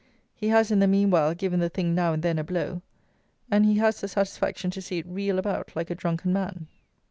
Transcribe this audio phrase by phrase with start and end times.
[0.33, 2.81] He has, in the meanwhile, given the thing now and then a blow;
[3.51, 6.65] and he has the satisfaction to see it reel about like a drunken man.